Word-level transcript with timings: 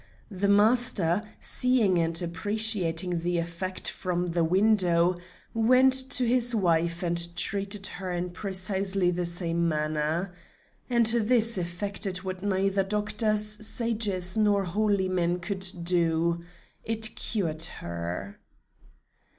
The 0.31 0.47
master, 0.47 1.21
seeing 1.39 1.99
and 1.99 2.19
appreciating 2.23 3.19
the 3.19 3.37
effect 3.37 3.87
from 3.87 4.25
the 4.25 4.43
window, 4.43 5.15
went 5.53 5.93
to 6.09 6.25
his 6.27 6.55
wife 6.55 7.03
and 7.03 7.35
treated 7.35 7.85
her 7.85 8.11
in 8.11 8.31
precisely 8.31 9.11
the 9.11 9.27
same 9.27 9.69
manner. 9.69 10.33
And 10.89 11.05
this 11.05 11.55
effected 11.55 12.17
what 12.23 12.41
neither 12.41 12.81
doctors, 12.83 13.45
sages, 13.45 14.35
nor 14.35 14.63
holy 14.63 15.07
men 15.07 15.37
could 15.37 15.71
do 15.83 16.41
it 16.83 17.15
cured 17.15 17.61
her. 17.61 18.39